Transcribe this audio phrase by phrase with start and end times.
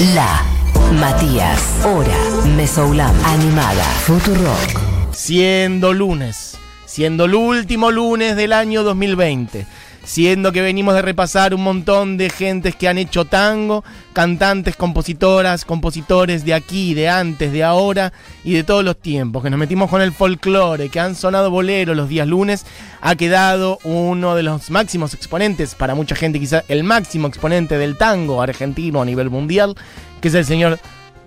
[0.00, 0.44] La
[0.92, 2.16] Matías, Hora,
[2.56, 5.10] Mesoulam, Animada, Futurock.
[5.10, 9.66] Siendo lunes, siendo el último lunes del año 2020,
[10.08, 13.84] siendo que venimos de repasar un montón de gentes que han hecho tango,
[14.14, 19.50] cantantes, compositoras, compositores de aquí, de antes, de ahora y de todos los tiempos, que
[19.50, 22.64] nos metimos con el folclore, que han sonado boleros los días lunes,
[23.02, 27.98] ha quedado uno de los máximos exponentes, para mucha gente quizá el máximo exponente del
[27.98, 29.74] tango argentino a nivel mundial,
[30.22, 30.78] que es el señor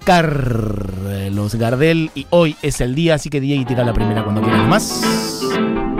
[0.03, 4.67] Carlos Gardel y hoy es el día, así que y tira la primera cuando quieras
[4.67, 5.90] más.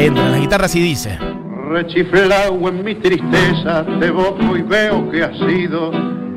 [0.00, 1.18] Entra en las guitarras y dice.
[1.68, 5.92] Rechiflao en mi tristeza, te boco y veo que has sido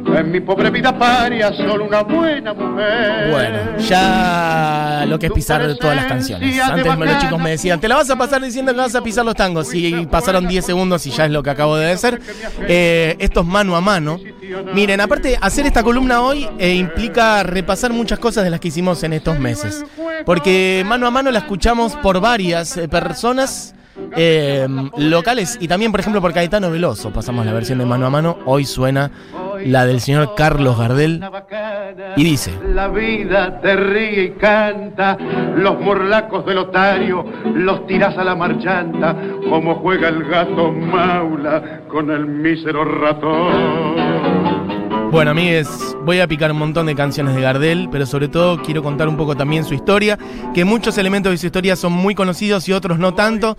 [0.05, 3.31] en mi pobre vida paria solo una buena mujer.
[3.31, 6.59] Bueno, ya lo que es pisar todas las canciones.
[6.59, 9.23] Antes los chicos me decían, te la vas a pasar diciendo que vas a pisar
[9.23, 9.73] los tangos.
[9.73, 12.19] Y pasaron 10 segundos y ya es lo que acabo de decir.
[12.67, 14.19] Eh, esto es mano a mano.
[14.73, 19.03] Miren, aparte, hacer esta columna hoy eh, implica repasar muchas cosas de las que hicimos
[19.03, 19.83] en estos meses.
[20.25, 23.75] Porque mano a mano la escuchamos por varias eh, personas.
[24.97, 28.39] locales y también por ejemplo por Caetano Veloso pasamos la versión de mano a mano
[28.45, 29.11] hoy suena
[29.65, 31.23] la del señor Carlos Gardel,
[32.15, 35.17] y dice: La vida te ríe y canta,
[35.55, 39.15] los morlacos del otario los tiras a la marchanta,
[39.49, 44.32] como juega el gato maula con el mísero ratón.
[45.13, 45.69] Bueno, amigues,
[46.05, 49.15] voy a picar un montón de canciones de Gardel, pero sobre todo quiero contar un
[49.15, 50.17] poco también su historia,
[50.55, 53.55] que muchos elementos de su historia son muy conocidos y otros no tanto.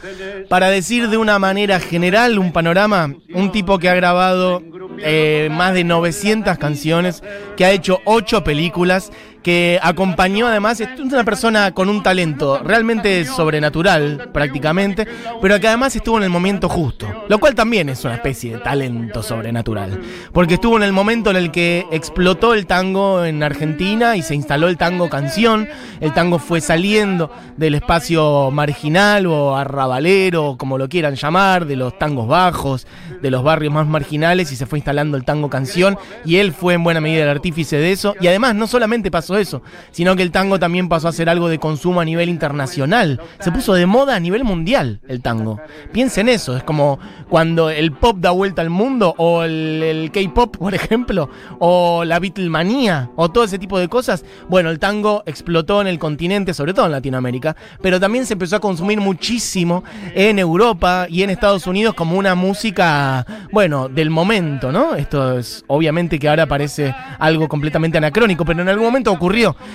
[0.49, 4.65] Para decir de una manera general un panorama, un tipo que ha grabado
[4.99, 7.23] eh, más de 900 canciones,
[7.57, 9.13] que ha hecho 8 películas,
[9.45, 15.07] que acompañó además, es una persona con un talento realmente sobrenatural prácticamente,
[15.41, 18.59] pero que además estuvo en el momento justo, lo cual también es una especie de
[18.59, 20.01] talento sobrenatural,
[20.33, 24.35] porque estuvo en el momento en el que explotó el tango en Argentina y se
[24.35, 25.69] instaló el tango canción,
[26.01, 31.99] el tango fue saliendo del espacio marginal o arrabalero, como lo quieran llamar, de los
[31.99, 32.87] tangos bajos,
[33.21, 36.73] de los barrios más marginales y se fue instalando el tango canción y él fue
[36.73, 40.23] en buena medida el artífice de eso y además no solamente pasó eso, sino que
[40.23, 43.21] el tango también pasó a ser algo de consumo a nivel internacional.
[43.41, 45.61] Se puso de moda a nivel mundial el tango.
[45.93, 50.75] Piensen eso, es como cuando el pop da vuelta al mundo, o el, K-pop, por
[50.75, 51.29] ejemplo,
[51.59, 54.25] o la Beatlemanía, o todo ese tipo de cosas.
[54.49, 58.57] Bueno, el tango explotó en el continente, sobre todo en Latinoamérica, pero también se empezó
[58.57, 59.85] a consumir muchísimo
[60.15, 64.95] en Europa y en Estados Unidos como una música, bueno, del momento, ¿no?
[64.95, 69.24] Esto es obviamente que ahora parece algo completamente anacrónico, pero en algún momento ocurrió.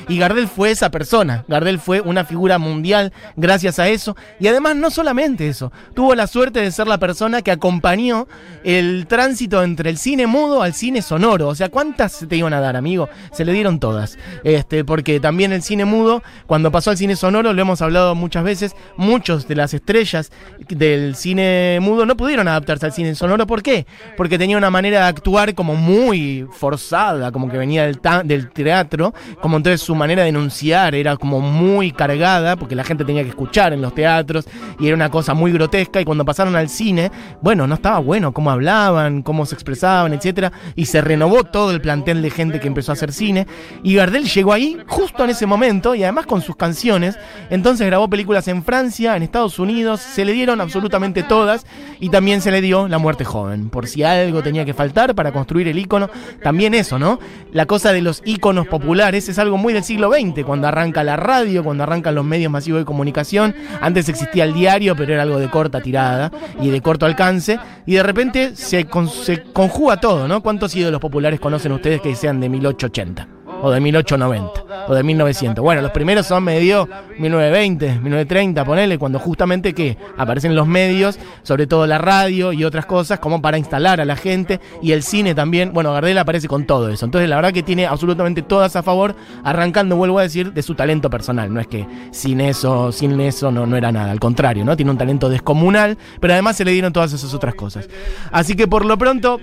[0.07, 1.43] Y Gardel fue esa persona.
[1.47, 4.15] Gardel fue una figura mundial gracias a eso.
[4.39, 8.27] Y además no solamente eso, tuvo la suerte de ser la persona que acompañó
[8.63, 11.47] el tránsito entre el cine mudo al cine sonoro.
[11.47, 13.09] O sea, ¿cuántas se te iban a dar, amigo?
[13.31, 14.17] Se le dieron todas.
[14.43, 18.43] Este, porque también el cine mudo, cuando pasó al cine sonoro, lo hemos hablado muchas
[18.43, 20.31] veces, muchos de las estrellas
[20.67, 23.47] del cine mudo no pudieron adaptarse al cine sonoro.
[23.47, 23.85] ¿Por qué?
[24.17, 29.13] Porque tenía una manera de actuar como muy forzada, como que venía del, del teatro,
[29.41, 33.29] como entonces su manera de enunciar era como muy cargada, porque la gente tenía que
[33.29, 34.47] escuchar en los teatros,
[34.79, 37.11] y era una cosa muy grotesca, y cuando pasaron al cine,
[37.41, 41.81] bueno, no estaba bueno cómo hablaban, cómo se expresaban, etcétera, y se renovó todo el
[41.81, 43.47] plantel de gente que empezó a hacer cine,
[43.83, 47.17] y Gardel llegó ahí justo en ese momento, y además con sus canciones,
[47.49, 51.66] entonces grabó películas en Francia, en Estados Unidos, se le dieron absolutamente todas,
[51.99, 55.31] y también se le dio La muerte joven, por si algo tenía que faltar para
[55.31, 56.09] construir el ícono,
[56.41, 57.19] también eso, ¿no?
[57.51, 61.18] La cosa de los íconos populares es algo muy del siglo XX, cuando arranca la
[61.18, 63.56] radio, cuando arrancan los medios masivos de comunicación.
[63.81, 66.31] Antes existía el diario, pero era algo de corta tirada
[66.62, 67.59] y de corto alcance.
[67.85, 68.88] Y de repente se,
[69.24, 70.41] se conjuga todo, ¿no?
[70.41, 73.38] ¿Cuántos ídolos populares conocen ustedes que sean de 1880?
[73.62, 75.64] O de 1890 o de 1900.
[75.64, 81.67] Bueno, los primeros son medio 1920, 1930, ponele, cuando justamente que aparecen los medios, sobre
[81.67, 85.35] todo la radio y otras cosas, como para instalar a la gente y el cine
[85.35, 85.73] también.
[85.73, 87.06] Bueno, Gardel aparece con todo eso.
[87.06, 90.76] Entonces, la verdad que tiene absolutamente todas a favor, arrancando, vuelvo a decir, de su
[90.76, 91.53] talento personal.
[91.53, 94.12] No es que sin eso, sin eso no, no era nada.
[94.12, 94.76] Al contrario, ¿no?
[94.76, 97.88] Tiene un talento descomunal, pero además se le dieron todas esas otras cosas.
[98.32, 99.40] Así que por lo pronto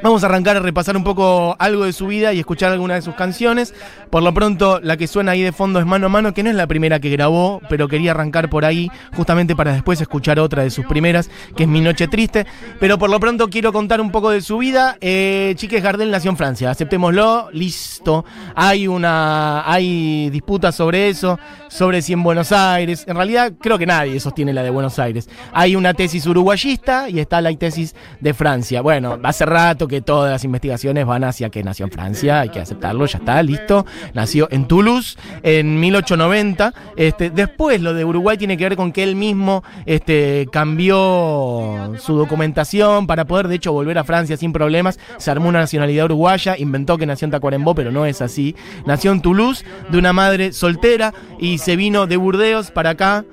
[0.00, 3.02] Vamos a arrancar a repasar un poco algo de su vida y escuchar algunas de
[3.02, 3.74] sus canciones.
[4.10, 6.50] Por lo pronto, la que suena ahí de fondo es Mano a Mano, que no
[6.50, 10.64] es la primera que grabó, pero quería arrancar por ahí justamente para después escuchar otra
[10.64, 12.46] de sus primeras, que es Mi Noche Triste.
[12.80, 14.96] Pero por lo pronto quiero contar un poco de su vida.
[15.00, 18.24] Eh, Chiques Gardel nació en Francia, aceptémoslo, listo.
[18.56, 21.38] Hay una, hay disputas sobre eso,
[21.68, 23.04] sobre si en Buenos Aires.
[23.06, 25.28] En realidad, creo que nadie sostiene la de Buenos Aires.
[25.52, 28.80] Hay una tesis uruguayista y está la tesis de Francia.
[28.82, 32.60] Bueno, hace rato que todas las investigaciones van hacia que nació en Francia, hay que
[32.60, 33.86] aceptarlo, ya está, listo.
[34.14, 36.74] Nació en Toulouse en 1890.
[36.96, 42.16] Este, después lo de Uruguay tiene que ver con que él mismo este, cambió su
[42.16, 44.98] documentación para poder, de hecho, volver a Francia sin problemas.
[45.18, 48.56] Se armó una nacionalidad uruguaya, inventó que nació en Tacuarembó, pero no es así.
[48.86, 53.24] Nació en Toulouse de una madre soltera y se vino de Burdeos para acá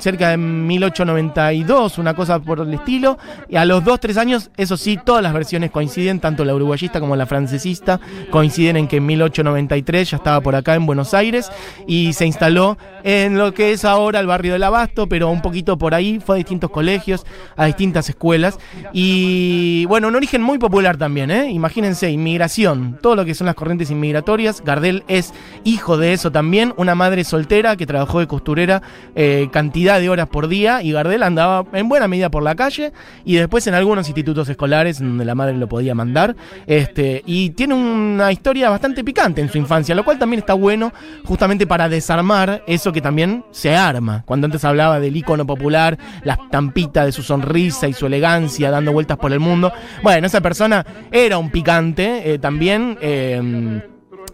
[0.00, 3.18] cerca de 1892, una cosa por el estilo.
[3.48, 7.16] Y a los 2-3 años, eso sí, todas las versiones coinciden, tanto la uruguayista como
[7.16, 8.00] la francesista,
[8.30, 11.50] coinciden en que en 1893 ya estaba por acá en Buenos Aires
[11.86, 15.78] y se instaló en lo que es ahora el barrio del Abasto, pero un poquito
[15.78, 17.24] por ahí, fue a distintos colegios,
[17.56, 18.58] a distintas escuelas.
[18.92, 21.50] Y bueno, un origen muy popular también, ¿eh?
[21.50, 24.62] Imagínense, inmigración, todo lo que son las corrientes inmigratorias.
[24.64, 25.32] Gardel es
[25.64, 28.82] hijo de eso también, una madre soltera que trabajó de costurera
[29.14, 32.92] eh, cantidad de horas por día y Gardel andaba en buena medida por la calle
[33.24, 36.34] y después en algunos institutos escolares donde la madre lo podía mandar.
[36.66, 40.92] Este, y tiene una historia bastante picante en su infancia, lo cual también está bueno
[41.24, 44.24] justamente para desarmar eso que también se arma.
[44.26, 48.92] Cuando antes hablaba del icono popular, la estampita de su sonrisa y su elegancia dando
[48.92, 49.72] vueltas por el mundo.
[50.02, 52.98] Bueno, esa persona era un picante eh, también.
[53.00, 53.82] Eh,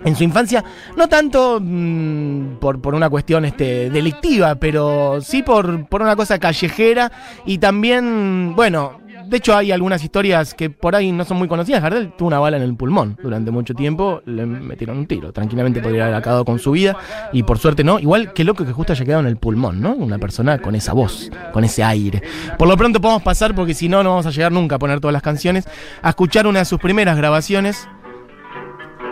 [0.04, 0.62] en su infancia,
[0.96, 6.38] no tanto mm, por, por, una cuestión este, delictiva, pero sí por, por una cosa
[6.38, 7.10] callejera
[7.46, 11.82] y también, bueno, de hecho, hay algunas historias que por ahí no son muy conocidas.
[11.82, 15.32] Gardel tuvo una bala en el pulmón durante mucho tiempo, le metieron un tiro.
[15.32, 16.96] Tranquilamente podría haber acabado con su vida
[17.32, 17.98] y por suerte no.
[17.98, 19.94] Igual que loco que justo haya quedado en el pulmón, ¿no?
[19.94, 22.22] Una persona con esa voz, con ese aire.
[22.58, 25.00] Por lo pronto podemos pasar, porque si no, no vamos a llegar nunca a poner
[25.00, 25.68] todas las canciones,
[26.02, 27.88] a escuchar una de sus primeras grabaciones,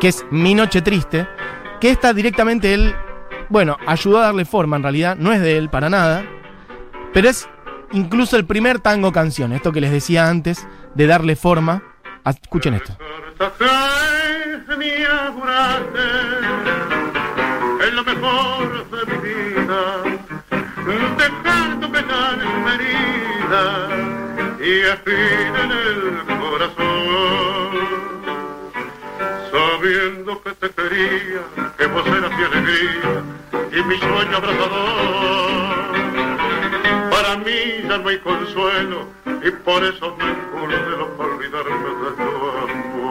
[0.00, 1.26] que es Mi Noche Triste,
[1.80, 2.94] que está directamente él,
[3.48, 6.24] bueno, ayudó a darle forma en realidad, no es de él para nada,
[7.12, 7.48] pero es
[7.92, 11.82] incluso el primer tango canción, esto que les decía antes, de darle forma.
[12.24, 12.96] Escuchen esto.
[17.80, 20.02] Es lo mejor de mi vida,
[21.92, 22.38] penal
[22.74, 23.64] herida
[24.60, 27.72] y afín en el corazón,
[29.50, 31.42] sabiendo que te quería,
[31.76, 33.22] que vos eras mi alegría
[33.72, 35.41] y mi sueño abrazador
[38.12, 42.22] hay consuelo y por eso me de los olvidarme de tu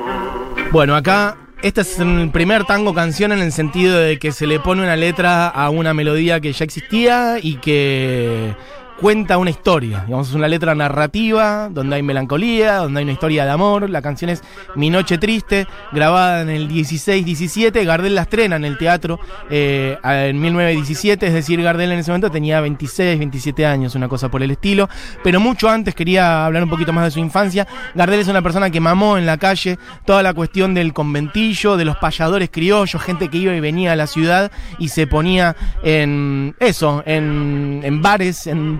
[0.07, 0.71] amor.
[0.71, 4.59] Bueno, acá este es el primer tango canción en el sentido de que se le
[4.59, 8.55] pone una letra a una melodía que ya existía y que
[9.01, 10.03] cuenta una historia.
[10.05, 13.89] Digamos, es una letra narrativa, donde hay melancolía, donde hay una historia de amor.
[13.89, 14.43] La canción es
[14.75, 17.83] Mi Noche Triste, grabada en el 16-17.
[17.83, 19.19] Gardel la estrena en el teatro
[19.49, 24.29] eh, en 1917, es decir, Gardel en ese momento tenía 26, 27 años, una cosa
[24.29, 24.87] por el estilo.
[25.23, 27.67] Pero mucho antes quería hablar un poquito más de su infancia.
[27.95, 31.85] Gardel es una persona que mamó en la calle toda la cuestión del conventillo, de
[31.85, 36.55] los payadores criollos, gente que iba y venía a la ciudad y se ponía en
[36.59, 38.79] eso, en, en bares, en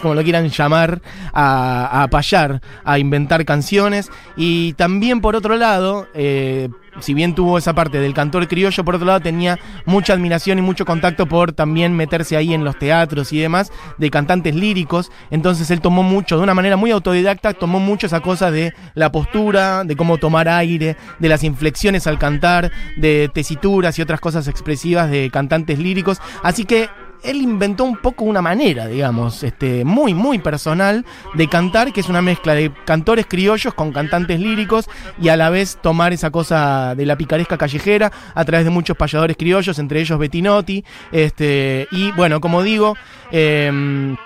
[0.00, 1.02] como lo quieran llamar,
[1.32, 4.10] a, a payar, a inventar canciones.
[4.36, 6.68] Y también, por otro lado, eh,
[7.00, 10.62] si bien tuvo esa parte del cantor criollo, por otro lado tenía mucha admiración y
[10.62, 15.10] mucho contacto por también meterse ahí en los teatros y demás de cantantes líricos.
[15.30, 19.10] Entonces él tomó mucho, de una manera muy autodidacta, tomó mucho esa cosa de la
[19.10, 24.48] postura, de cómo tomar aire, de las inflexiones al cantar, de tesituras y otras cosas
[24.48, 26.20] expresivas de cantantes líricos.
[26.42, 26.90] Así que
[27.24, 32.08] él inventó un poco una manera, digamos, este, muy, muy personal de cantar, que es
[32.08, 34.88] una mezcla de cantores criollos con cantantes líricos
[35.20, 38.96] y a la vez tomar esa cosa de la picaresca callejera a través de muchos
[38.96, 40.84] payadores criollos, entre ellos Bettinotti.
[41.10, 42.96] Este, y bueno, como digo,
[43.30, 44.16] eh,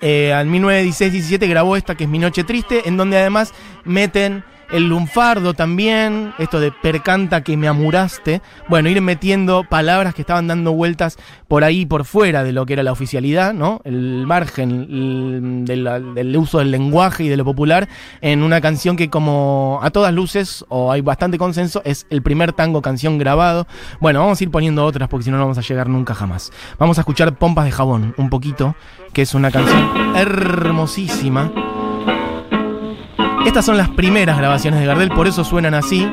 [0.00, 4.88] eh, al 1916-17 grabó esta que es Mi Noche Triste, en donde además meten el
[4.88, 10.72] lunfardo también, esto de percanta que me amuraste, bueno, ir metiendo palabras que estaban dando
[10.72, 11.16] vueltas
[11.48, 13.80] por ahí, por fuera de lo que era la oficialidad, ¿no?
[13.84, 17.88] El margen del, uso del lenguaje y de lo popular
[18.20, 22.52] en una canción que como a todas luces, o hay bastante consenso, es el primer
[22.52, 23.66] tango canción grabado.
[24.00, 26.52] Bueno, vamos a ir poniendo otras porque si no no vamos a llegar nunca jamás.
[26.78, 28.74] Vamos a escuchar Pompas de Jabón un poquito,
[29.12, 31.52] que es una canción hermosísima
[33.46, 36.04] Estas son las primeras grabaciones de Gardel, por eso suenan así.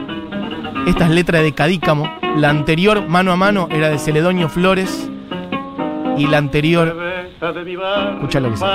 [0.85, 2.07] Esta es letra de Cadícamo.
[2.37, 5.09] La anterior, mano a mano, era de Celedonio Flores.
[6.15, 6.95] Y la anterior,
[7.41, 8.65] escucha lo que dice.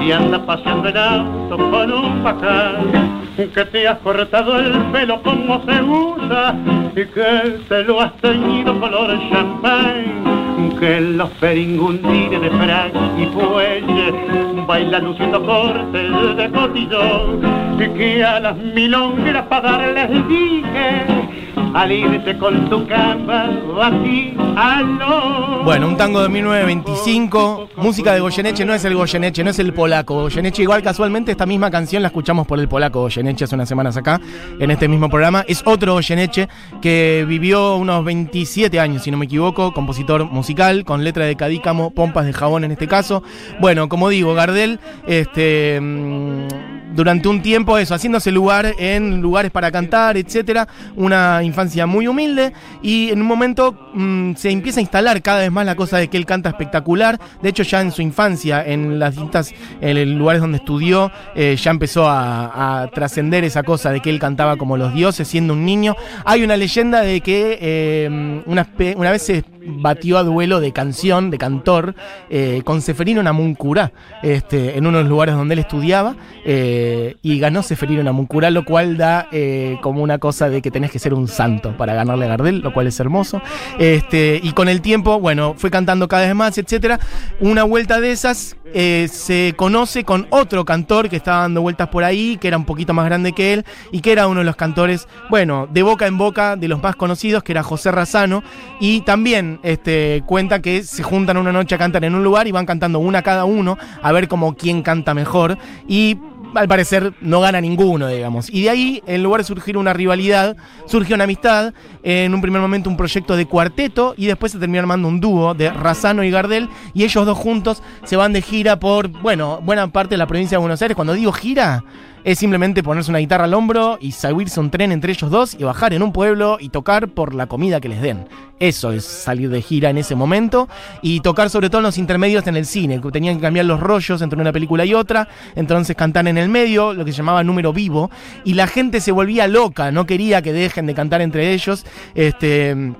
[0.00, 5.60] y anda paseando el auto con un pacán que te has cortado el pelo como
[5.64, 6.54] se usa
[6.92, 10.37] y que te lo has teñido color champagne
[10.78, 17.40] que los peringundines de frac y fuelle bailan luciendo cortes de cotillón
[17.78, 21.37] que a las milongueras para darles dije
[21.74, 23.50] al con tu cama
[23.82, 25.62] aquí aló.
[25.64, 29.72] Bueno, un tango de 1925, música de Goyeneche, no es el Goyeneche, no es el
[29.72, 30.22] polaco.
[30.22, 33.96] Goyeneche, igual casualmente, esta misma canción la escuchamos por el polaco Goyeneche hace unas semanas
[33.96, 34.20] acá,
[34.58, 35.44] en este mismo programa.
[35.46, 36.48] Es otro Goyeneche
[36.80, 41.90] que vivió unos 27 años, si no me equivoco, compositor musical, con letra de cadícamo,
[41.90, 43.22] pompas de jabón en este caso.
[43.60, 45.80] Bueno, como digo, Gardel, este.
[45.80, 52.06] Mm, durante un tiempo eso, haciéndose lugar en lugares para cantar, etcétera, una infancia muy
[52.06, 52.52] humilde
[52.82, 56.08] y en un momento mm, se empieza a instalar cada vez más la cosa de
[56.08, 57.20] que él canta espectacular.
[57.42, 62.08] De hecho, ya en su infancia, en las distintas lugares donde estudió, eh, ya empezó
[62.08, 65.96] a, trascender esa cosa de que él cantaba como los dioses siendo un niño.
[66.24, 68.66] Hay una leyenda de que eh, una,
[68.96, 71.94] una vez se batió a duelo de canción, de cantor,
[72.30, 78.02] eh, con Seferino Namuncurá, este, en unos lugares donde él estudiaba, eh, y ganó Seferino
[78.02, 81.76] Namuncurá, lo cual da eh, como una cosa de que tenés que ser un santo
[81.76, 83.40] para ganarle a Gardel, lo cual es hermoso.
[83.78, 86.98] Este, y con el tiempo, bueno, fue cantando cada vez más, etcétera.
[87.40, 92.36] Una vuelta de esas se conoce con otro cantor que estaba dando vueltas por ahí,
[92.36, 95.08] que era un poquito más grande que él, y que era uno de los cantores,
[95.30, 98.42] bueno, de boca en boca, de los más conocidos, que era José Razano,
[98.78, 102.66] y también este, cuenta que se juntan una noche a en un lugar y van
[102.66, 105.58] cantando una cada uno a ver como quién canta mejor.
[105.86, 106.18] Y
[106.54, 108.48] al parecer no gana ninguno, digamos.
[108.50, 111.72] Y de ahí, en lugar de surgir una rivalidad, surgió una amistad,
[112.02, 115.54] en un primer momento un proyecto de cuarteto y después se terminó armando un dúo
[115.54, 119.88] de Razano y Gardel y ellos dos juntos se van de gira por, bueno, buena
[119.88, 120.96] parte de la provincia de Buenos Aires.
[120.96, 121.84] Cuando digo gira,
[122.24, 125.64] es simplemente ponerse una guitarra al hombro y subirse un tren entre ellos dos y
[125.64, 128.26] bajar en un pueblo y tocar por la comida que les den.
[128.60, 130.68] Eso es salir de gira en ese momento
[131.00, 133.80] y tocar sobre todo en los intermedios en el cine, que tenían que cambiar los
[133.80, 137.44] rollos entre una película y otra, entonces cantar en el medio, lo que se llamaba
[137.44, 138.10] número vivo,
[138.44, 141.86] y la gente se volvía loca, no quería que dejen de cantar entre ellos.
[142.14, 142.94] Este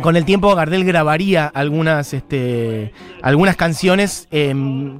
[0.00, 4.28] con el tiempo Gardel grabaría algunas, este, algunas canciones,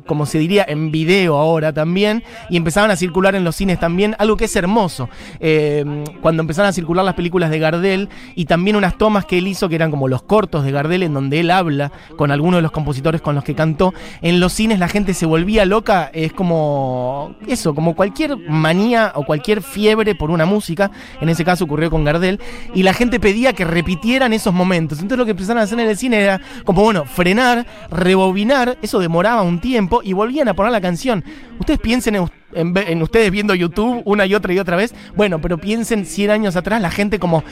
[0.07, 4.17] como se diría, en video ahora también, y empezaban a circular en los cines también,
[4.19, 5.09] algo que es hermoso.
[5.41, 9.49] Em, cuando empezaron a circular las películas de Gardel y también unas tomas que él
[9.49, 12.63] hizo que eran como los cortos de Gardel, en donde él habla con algunos de
[12.63, 16.33] los compositores con los que cantó, en los cines la gente se volvía loca, es
[16.33, 20.91] como eso, como cualquier manía o cualquier fiebre por una música,
[21.21, 22.41] en ese caso ocurrió con Gardel,
[22.75, 25.89] y la gente pedía que repitieran esos momentos entonces lo que empezaron a hacer en
[25.89, 30.73] el cine era como, bueno, frenar, rebobinar, eso demoraba un tiempo y volvían a poner
[30.73, 31.25] la canción.
[31.59, 34.95] Ustedes piensen en en, ustedes viendo YouTube una y otra y otra vez.
[35.15, 37.45] Bueno, pero piensen 100 años atrás, la gente como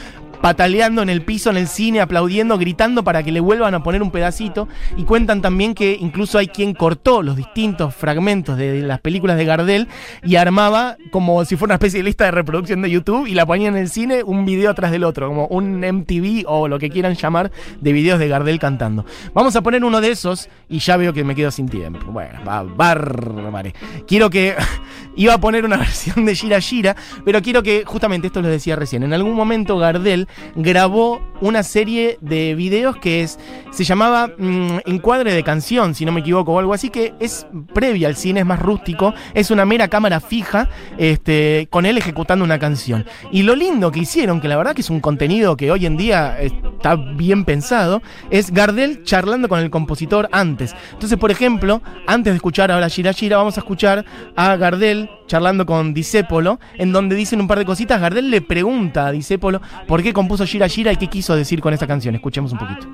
[0.45, 4.03] pataleando en el piso, en el cine, aplaudiendo, gritando para que le vuelvan a poner
[4.03, 4.69] un pedacito.
[4.95, 9.47] Y cuentan también que incluso hay quien cortó los distintos fragmentos de las películas de
[9.47, 9.89] Gardel
[10.23, 13.47] y armaba como si fuera una especie de lista de reproducción de YouTube y la
[13.47, 16.91] ponía en el cine un video atrás del otro, como un MTV o lo que
[16.91, 19.07] quieran llamar de videos de Gardel cantando.
[19.33, 22.05] Vamos a poner uno de esos y ya veo que me quedo sin tiempo.
[22.13, 23.73] Bueno, va, bárbare.
[24.07, 24.55] Quiero que
[25.17, 28.77] iba a poner una versión de Gira Gira, pero quiero que, justamente esto lo decía
[28.77, 33.39] recién, en algún momento Gardel grabó una serie de videos que es,
[33.71, 37.47] se llamaba mm, Encuadre de canción, si no me equivoco, o algo así, que es
[37.73, 42.45] previa al cine, es más rústico, es una mera cámara fija, este, con él ejecutando
[42.45, 43.05] una canción.
[43.31, 45.97] Y lo lindo que hicieron, que la verdad que es un contenido que hoy en
[45.97, 50.75] día está bien pensado, es Gardel charlando con el compositor antes.
[50.93, 54.05] Entonces, por ejemplo, antes de escuchar ahora Gira Gira, vamos a escuchar
[54.37, 58.01] a Gardel charlando con Disépolo, en donde dicen un par de cositas.
[58.01, 61.75] Gardel le pregunta a Disépolo por qué compuso Gira Gira y qué quiso decir con
[61.75, 62.15] esta canción.
[62.15, 62.87] Escuchemos un poquito.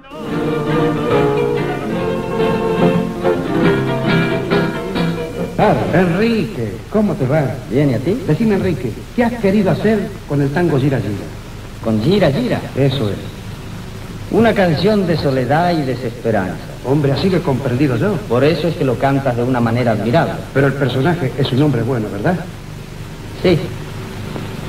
[5.93, 7.45] Enrique, ¿cómo te va?
[7.71, 8.17] Bien, ¿y a ti?
[8.27, 11.13] Decime, Enrique, ¿qué has querido hacer con el tango Gira Gira?
[11.85, 12.61] ¿Con Gira Gira?
[12.77, 13.17] Eso es.
[14.31, 16.55] Una canción de soledad y desesperanza.
[16.85, 18.15] Hombre, así lo he comprendido yo.
[18.29, 20.35] Por eso es que lo cantas de una manera admirable.
[20.55, 22.37] Pero el personaje es un hombre bueno, ¿verdad?
[23.43, 23.59] Sí.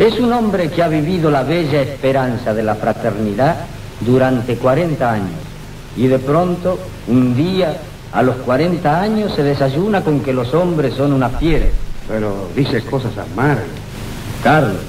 [0.01, 3.55] Es un hombre que ha vivido la bella esperanza de la fraternidad
[3.99, 5.39] durante 40 años.
[5.95, 7.77] Y de pronto, un día,
[8.11, 11.67] a los 40 años, se desayuna con que los hombres son una fiera
[12.11, 13.63] pero dice cosas amargas.
[14.43, 14.81] Carlos,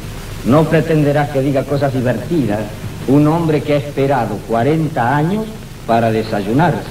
[0.45, 2.61] no pretenderás que diga cosas divertidas
[3.09, 5.45] un hombre que ha esperado 40 años
[5.87, 6.91] para desayunarse.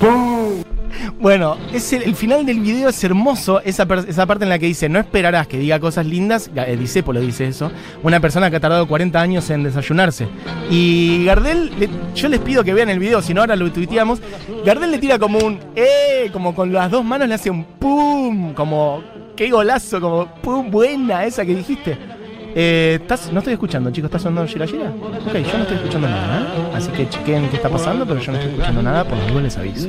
[0.00, 0.71] ¡Pum!
[1.20, 4.88] Bueno, es el, final del video es hermoso, esa, esa parte en la que dice,
[4.88, 7.70] no esperarás que diga cosas lindas, el Disépolo dice eso,
[8.02, 10.26] una persona que ha tardado 40 años en desayunarse.
[10.68, 11.70] Y Gardel,
[12.14, 14.20] yo les pido que vean el video, si no ahora lo tuiteamos,
[14.64, 18.52] Gardel le tira como un, eh, como con las dos manos le hace un pum,
[18.54, 19.02] como,
[19.36, 22.21] qué golazo, como, pum, buena esa que dijiste.
[22.54, 24.90] Eh, ¿estás- no estoy escuchando, chicos, ¿está sonando Gira Gira?
[24.90, 28.38] Ok, yo no estoy escuchando nada, así que chequen qué está pasando, pero yo no
[28.38, 29.88] estoy escuchando nada, por las les aviso.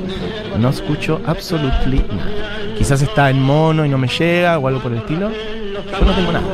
[0.58, 2.30] No escucho absolutely nada.
[2.78, 5.30] Quizás está en mono y no me llega o algo por el estilo.
[5.30, 6.44] Yo no tengo nada.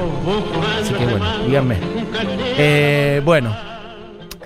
[0.82, 1.76] Así que bueno, díganme.
[2.58, 3.54] Eh, bueno.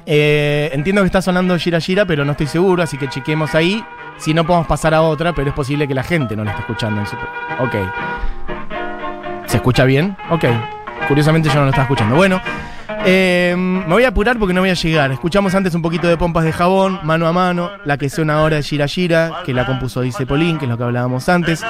[0.06, 3.82] Eh, entiendo que está sonando Gira Gira, pero no estoy seguro, así que chequemos ahí.
[4.18, 6.60] Si no podemos pasar a otra, pero es posible que la gente no la esté
[6.60, 7.16] escuchando en su...
[7.58, 7.74] Ok.
[9.46, 10.14] ¿Se escucha bien?
[10.30, 10.44] Ok.
[11.08, 12.16] Curiosamente yo no lo estaba escuchando.
[12.16, 12.40] Bueno,
[13.06, 15.12] eh, me voy a apurar porque no voy a llegar.
[15.12, 17.70] Escuchamos antes un poquito de pompas de jabón, mano a mano.
[17.84, 20.76] La que suena ahora es Gira Gira, que la compuso Dice Polín, que es lo
[20.76, 21.64] que hablábamos antes.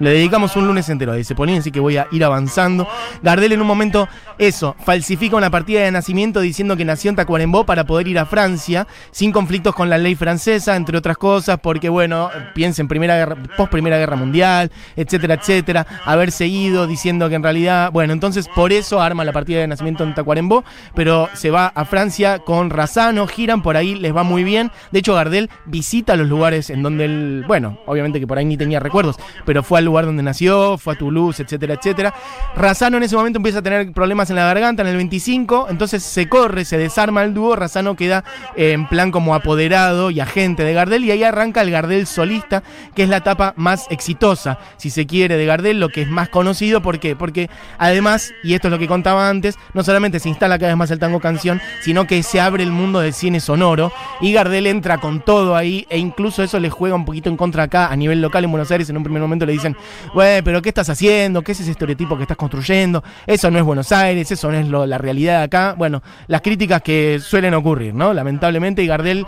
[0.00, 2.88] Le dedicamos un lunes entero a Dice Polín, así que voy a ir avanzando.
[3.22, 7.64] Gardel en un momento, eso, falsifica una partida de nacimiento diciendo que nació en Tacuarembó
[7.66, 11.90] para poder ir a Francia, sin conflictos con la ley francesa, entre otras cosas, porque
[11.90, 17.34] bueno, piensa en primera guerra, post Primera Guerra Mundial, etcétera, etcétera, haber seguido diciendo que
[17.34, 20.64] en realidad, bueno, entonces por eso arma la partida de nacimiento en Tacuarembó,
[20.94, 24.70] pero se va a Francia con Razano, giran por ahí, les va muy bien.
[24.90, 28.56] De hecho, Gardel visita los lugares en donde él, bueno, obviamente que por ahí ni
[28.56, 32.14] tenía recuerdos, pero fue al lugar donde nació, fue a Toulouse, etcétera, etcétera.
[32.56, 36.02] Razano en ese momento empieza a tener problemas en la garganta en el 25, entonces
[36.02, 38.24] se corre, se desarma el dúo, Razano queda
[38.56, 42.62] en plan como apoderado y agente de Gardel y ahí arranca el Gardel solista,
[42.94, 46.28] que es la etapa más exitosa, si se quiere, de Gardel, lo que es más
[46.28, 47.16] conocido, ¿por qué?
[47.16, 50.78] Porque además, y esto es lo que contaba antes, no solamente se instala cada vez
[50.78, 54.66] más el tango canción, sino que se abre el mundo del cine sonoro y Gardel
[54.66, 57.96] entra con todo ahí e incluso eso le juega un poquito en contra acá a
[57.96, 59.76] nivel local en Buenos Aires, en un primer momento le dicen,
[60.14, 61.42] güey, pero ¿qué estás haciendo?
[61.42, 63.02] ¿Qué es ese estereotipo que estás construyendo?
[63.26, 65.74] Eso no es Buenos Aires, eso no es lo- la realidad de acá.
[65.76, 68.14] Bueno, las críticas que suelen ocurrir, ¿no?
[68.14, 69.26] Lamentablemente, y Gardel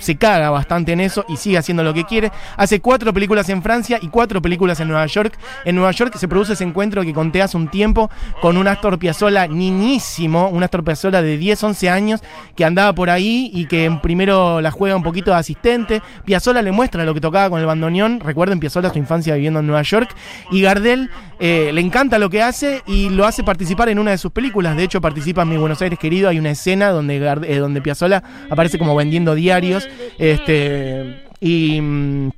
[0.00, 2.32] se caga bastante en eso y sigue haciendo lo que quiere.
[2.56, 5.38] Hace cuatro películas en Francia y cuatro películas en Nueva York.
[5.64, 8.10] En Nueva York se produce ese encuentro que conté hace un tiempo
[8.40, 12.20] con un Astor Piazzolla niñísimo, un Astor Piazzolla de 10, 11 años
[12.56, 16.02] que andaba por ahí y que primero la juega un poquito de asistente.
[16.24, 18.20] Piazzolla le muestra lo que tocaba con el bandoneón.
[18.20, 20.14] Recuerden Piazzolla su infancia viviendo en Nueva York.
[20.50, 24.18] Y Gardel eh, le encanta lo que hace y lo hace participar en una de
[24.18, 24.76] sus películas.
[24.76, 26.28] De hecho, participa en Mi Buenos Aires querido.
[26.28, 29.88] Hay una escena donde, eh, donde Piazzolla aparece como vendiendo diarios.
[30.18, 31.24] Este.
[31.40, 31.80] Y.
[31.80, 32.30] mm,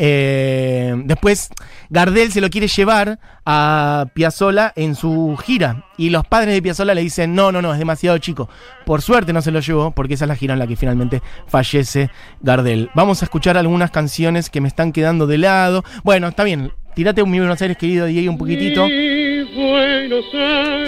[0.00, 1.50] eh, después
[1.90, 6.94] Gardel se lo quiere llevar a Piazzola en su gira y los padres de Piazzola
[6.94, 8.48] le dicen no, no, no, es demasiado chico.
[8.86, 11.20] Por suerte no se lo llevó porque esa es la gira en la que finalmente
[11.48, 12.90] fallece Gardel.
[12.94, 15.84] Vamos a escuchar algunas canciones que me están quedando de lado.
[16.04, 18.86] Bueno, está bien, tirate un Mi Buenos Aires querido Diego un poquitito.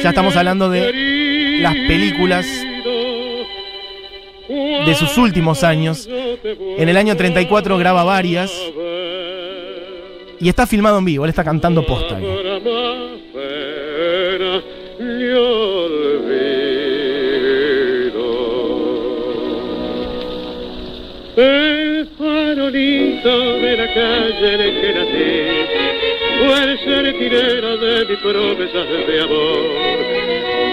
[0.01, 2.47] Ya estamos hablando de las películas
[4.51, 6.09] de sus últimos años.
[6.79, 8.53] En el año 34 graba varias
[10.41, 12.19] y está filmado en vivo, él está cantando posta.
[26.41, 29.61] Fue el sentinela de mis promesas de amor.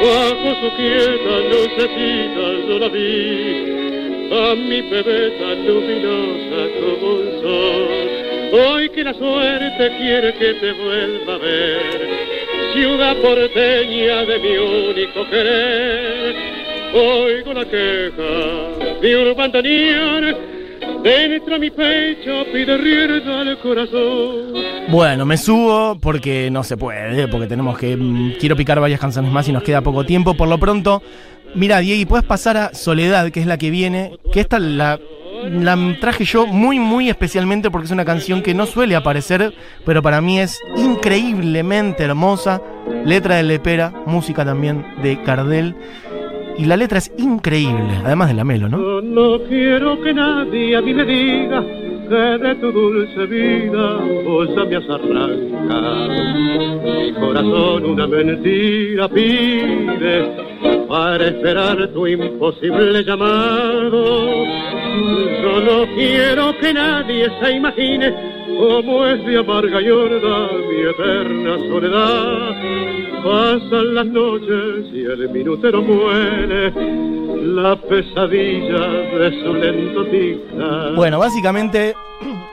[0.02, 5.34] Bajo su quieta lucecita yo la vi, a mi bebé
[5.66, 7.88] luminosa como un sol.
[8.54, 12.10] Hoy que la suerte quiere que te vuelva a ver,
[12.74, 16.36] ciudad porteña de mi único querer.
[16.94, 20.57] Oigo la queja de un bandoneón,
[21.08, 24.54] dentro de mi pecho pide rienda al corazón.
[24.90, 27.96] Bueno, me subo porque no se puede, porque tenemos que.
[27.96, 30.34] mm, quiero picar varias canciones más y nos queda poco tiempo.
[30.34, 31.02] Por lo pronto,
[31.56, 34.18] mira, Diego, puedes pasar a Soledad, que es la que viene.
[34.34, 35.00] Que esta la,
[35.50, 39.54] la traje yo muy, muy especialmente porque es una canción que no suele aparecer,
[39.86, 42.62] pero para mí es increíblemente hermosa.
[43.06, 45.76] Letra de Lepera, música también de Cardel.
[46.58, 48.78] Y la letra es increíble, además de la melo, ¿no?
[48.78, 51.64] Yo no quiero que nadie a mí me diga
[52.10, 56.14] que de tu dulce vida vos ya me has arrancado.
[56.84, 60.48] Mi corazón una mentira pide
[60.88, 64.46] para esperar tu imposible llamado.
[65.42, 68.14] Yo no quiero que nadie se imagine
[68.58, 72.87] cómo es de amarga y horda mi eterna soledad.
[73.28, 76.72] Pasan las noches y el minutero muere,
[77.44, 81.94] la pesadilla de su lento tic Bueno, básicamente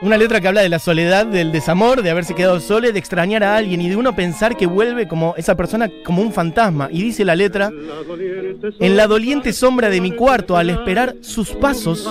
[0.01, 3.41] una letra que habla de la soledad, del desamor, de haberse quedado solo, de extrañar
[3.45, 6.89] a alguien y de uno pensar que vuelve como esa persona como un fantasma.
[6.91, 7.71] Y dice la letra,
[8.77, 12.05] en la doliente sombra de mi cuarto, al esperar sus pasos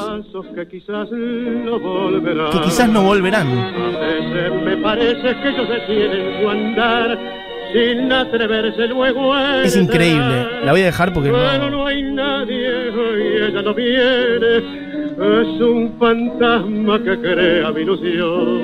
[0.54, 2.50] que quizás no volverán.
[2.50, 3.46] que quizás no volverán.
[3.46, 7.43] A veces me parece que ellos detienen su andar
[7.74, 10.46] sin atreverse luego a Es increíble.
[10.64, 11.70] La voy a dejar porque no.
[11.70, 14.84] no hay nadie y ella no viene.
[15.14, 18.62] Es un fantasma que crea mi ilusión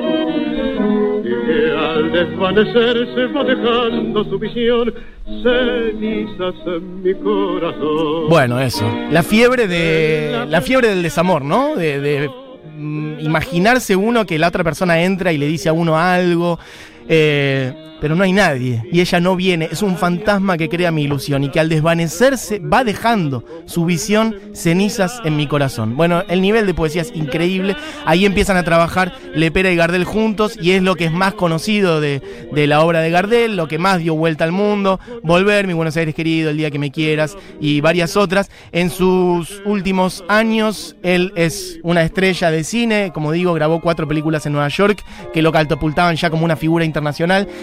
[1.25, 4.95] y que al desvanecerse va dejando su visión
[5.43, 8.29] cenizas en mi corazón.
[8.29, 8.89] Bueno, eso.
[9.11, 10.45] La fiebre de.
[10.49, 11.77] La fiebre del desamor, ¿no?
[11.77, 12.31] De, de,
[12.77, 16.59] mm, imaginarse uno que la otra persona entra y le dice a uno algo.
[17.13, 18.83] Eh, pero no hay nadie.
[18.91, 19.69] Y ella no viene.
[19.71, 21.45] Es un fantasma que crea mi ilusión.
[21.45, 25.97] Y que al desvanecerse va dejando su visión cenizas en mi corazón.
[25.97, 27.77] Bueno, el nivel de poesía es increíble.
[28.07, 30.57] Ahí empiezan a trabajar Lepera y Gardel juntos.
[30.63, 33.57] Y es lo que es más conocido de, de la obra de Gardel.
[33.57, 35.01] Lo que más dio vuelta al mundo.
[35.23, 37.37] Volver, mi Buenos Aires querido, el día que me quieras.
[37.61, 38.51] Y varias otras.
[38.71, 43.11] En sus últimos años, él es una estrella de cine.
[43.13, 46.85] Como digo, grabó cuatro películas en Nueva York que lo catapultaban ya como una figura
[46.85, 47.00] internacional.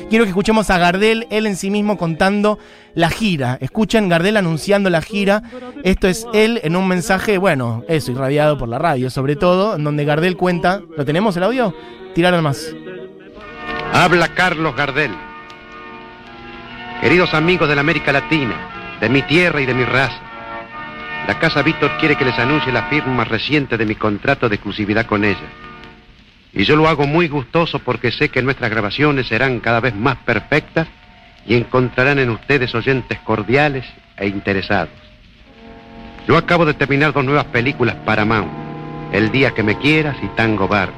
[0.09, 2.59] Quiero que escuchemos a Gardel, él en sí mismo contando
[2.93, 3.57] la gira.
[3.61, 5.43] Escuchen Gardel anunciando la gira.
[5.83, 9.83] Esto es él en un mensaje, bueno, eso, irradiado por la radio, sobre todo, en
[9.83, 10.81] donde Gardel cuenta.
[10.95, 11.73] ¿Lo tenemos el audio?
[12.15, 12.75] Tiraron más.
[13.93, 15.11] Habla Carlos Gardel.
[17.01, 20.19] Queridos amigos de la América Latina, de mi tierra y de mi raza,
[21.27, 25.05] la Casa Víctor quiere que les anuncie la firma reciente de mi contrato de exclusividad
[25.05, 25.45] con ella.
[26.57, 30.17] Y yo lo hago muy gustoso porque sé que nuestras grabaciones serán cada vez más
[30.17, 30.87] perfectas
[31.45, 33.85] y encontrarán en ustedes oyentes cordiales
[34.17, 34.89] e interesados.
[36.27, 38.49] Yo acabo de terminar dos nuevas películas para Mount,
[39.13, 40.89] El día que me quieras y Tango Bar.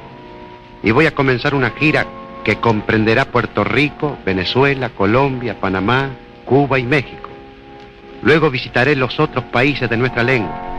[0.82, 2.06] Y voy a comenzar una gira
[2.42, 6.08] que comprenderá Puerto Rico, Venezuela, Colombia, Panamá,
[6.46, 7.28] Cuba y México.
[8.22, 10.69] Luego visitaré los otros países de nuestra lengua.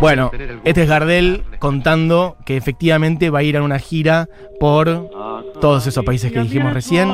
[0.00, 0.30] Bueno,
[0.64, 4.28] este es de Gardel contando que efectivamente va a ir a una gira
[4.60, 5.10] por
[5.60, 7.12] todos esos países que dijimos recién.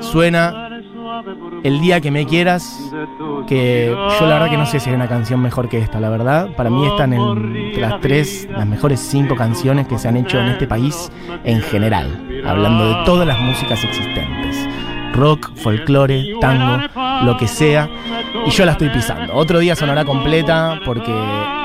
[0.00, 0.70] Suena
[1.62, 2.78] El día que me quieras,
[3.46, 6.10] que yo la verdad que no sé si hay una canción mejor que esta, la
[6.10, 6.50] verdad.
[6.56, 10.48] Para mí están entre las tres, las mejores cinco canciones que se han hecho en
[10.48, 11.10] este país
[11.44, 14.68] en general, hablando de todas las músicas existentes.
[15.14, 16.82] Rock, folclore, tango,
[17.24, 17.88] lo que sea.
[18.46, 19.34] Y yo la estoy pisando.
[19.34, 21.12] Otro día sonará completa porque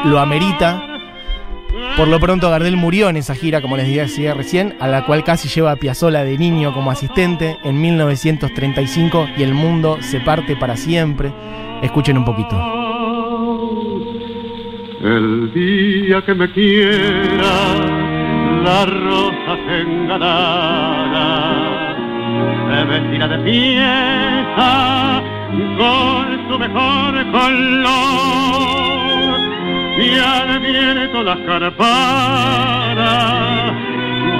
[0.05, 0.85] lo amerita.
[1.97, 5.23] Por lo pronto Gardel murió en esa gira, como les decía recién, a la cual
[5.23, 10.77] casi lleva a de niño como asistente en 1935 y el mundo se parte para
[10.77, 11.33] siempre.
[11.81, 12.55] Escuchen un poquito.
[15.01, 17.73] El día que me quiera,
[18.63, 21.78] la rosa enganada
[22.69, 25.21] se vestirá de fiesta
[25.77, 28.89] con su mejor color
[29.99, 31.89] y al viento las carparas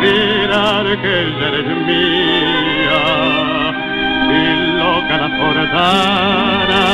[0.02, 1.14] dirán que
[1.48, 3.04] eres mía
[4.30, 4.44] y
[4.78, 6.86] loca la portara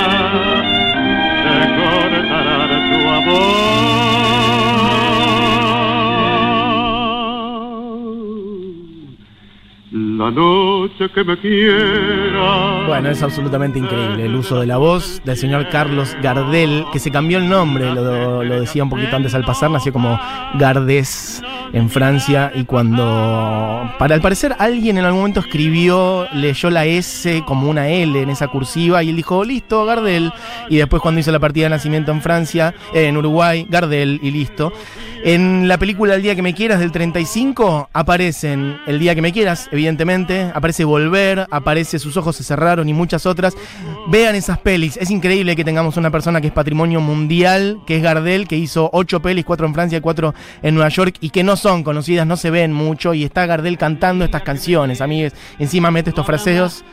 [1.44, 4.75] se cortará tu amor.
[10.26, 12.88] La noche que me quiera.
[12.88, 17.12] Bueno, es absolutamente increíble el uso de la voz del señor Carlos Gardel, que se
[17.12, 20.20] cambió el nombre, lo, lo decía un poquito antes al pasar, nació como
[20.56, 26.86] Gardés en Francia y cuando, para al parecer alguien en algún momento escribió, leyó la
[26.86, 30.32] S como una L en esa cursiva y él dijo, listo, Gardel,
[30.70, 34.32] y después cuando hizo la partida de nacimiento en Francia, eh, en Uruguay, Gardel y
[34.32, 34.72] listo.
[35.24, 39.34] En la película El día que me quieras del 35 aparecen El día que me
[39.34, 43.56] quieras, evidentemente, aparece Volver, aparece Sus ojos se cerraron y muchas otras.
[44.08, 48.04] Vean esas pelis, es increíble que tengamos una persona que es patrimonio mundial, que es
[48.04, 51.44] Gardel, que hizo ocho pelis, cuatro en Francia y cuatro en Nueva York y que
[51.44, 55.34] no son conocidas, no se ven mucho y está Gardel cantando estas canciones, amigues.
[55.60, 56.84] Encima mete estos fraseos.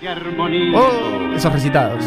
[0.74, 2.04] Oh, es esos recitados.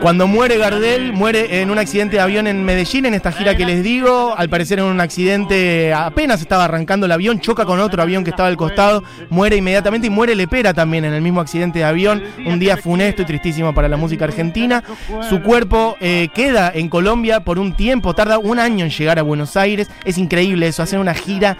[0.00, 3.64] Cuando muere Gardel, muere en un accidente de avión en Medellín, en esta gira que
[3.64, 4.34] les digo.
[4.36, 8.30] Al parecer en un accidente, apenas estaba arrancando el avión, choca con otro avión que
[8.30, 12.22] estaba al costado, muere inmediatamente y muere Lepera también en el mismo accidente de avión.
[12.46, 14.82] Un día funesto y tristísimo para la música argentina.
[15.28, 19.22] Su cuerpo eh, queda en Colombia por un tiempo, tarda un año en llegar a
[19.22, 19.88] Buenos Aires.
[20.04, 21.56] Es increíble eso, hacer una gira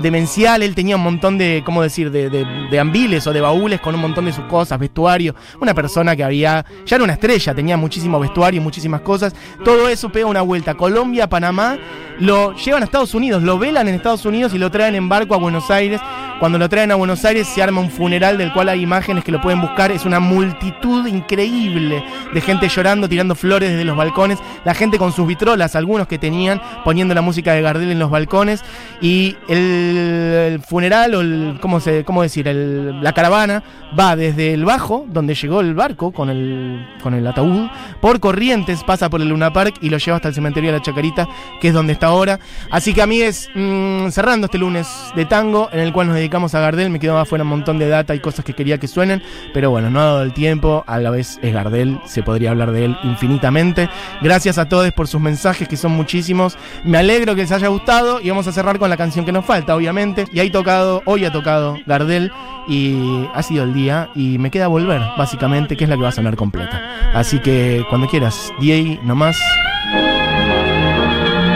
[0.00, 3.80] demencial, él tenía un montón de, ¿cómo decir?, de, de, de, ambiles o de baúles
[3.80, 7.54] con un montón de sus cosas, vestuario, una persona que había, ya era una estrella,
[7.54, 11.76] tenía muchísimo vestuario, muchísimas cosas, todo eso pega una vuelta, Colombia, Panamá,
[12.18, 15.34] lo llevan a Estados Unidos, lo velan en Estados Unidos y lo traen en barco
[15.34, 16.00] a Buenos Aires,
[16.42, 19.30] cuando lo traen a Buenos Aires se arma un funeral del cual hay imágenes que
[19.30, 22.02] lo pueden buscar, es una multitud increíble
[22.34, 26.18] de gente llorando, tirando flores desde los balcones, la gente con sus vitrolas, algunos que
[26.18, 28.64] tenían, poniendo la música de Gardel en los balcones
[29.00, 32.48] y el funeral o el, ¿cómo, se, decir?
[32.48, 33.62] La caravana
[33.96, 37.68] va desde el bajo, donde llegó el barco con el, ataúd,
[38.00, 40.82] por Corrientes, pasa por el Luna Park y lo lleva hasta el cementerio de la
[40.82, 41.28] Chacarita,
[41.60, 42.40] que es donde está ahora.
[42.72, 46.16] Así que a mí es mmm, cerrando este lunes de tango, en el cual nos
[46.16, 48.88] dedicamos a Gardel, me quedó afuera un montón de data y cosas que quería que
[48.88, 52.50] suenen, pero bueno, no ha dado el tiempo, a la vez es Gardel, se podría
[52.50, 53.90] hablar de él infinitamente.
[54.22, 56.56] Gracias a todos por sus mensajes, que son muchísimos.
[56.84, 59.44] Me alegro que les haya gustado y vamos a cerrar con la canción que nos
[59.44, 60.24] falta, obviamente.
[60.32, 62.32] Y ahí tocado, hoy ha tocado Gardel
[62.66, 66.08] y ha sido el día y me queda volver, básicamente, que es la que va
[66.08, 67.12] a sonar completa.
[67.12, 69.36] Así que cuando quieras, DJ nomás.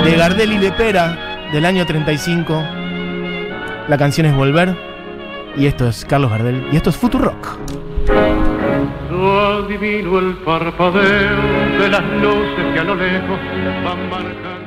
[0.04, 2.86] De Gardel y de Pera, del año 35.
[3.88, 4.77] La canción es Volver.
[5.57, 6.66] Y esto es Carlos Gardel.
[6.72, 7.59] Y esto es Futurock.
[9.11, 13.38] No adivino el parpadeo de las luces que a lo lejos
[13.85, 14.65] van marcando.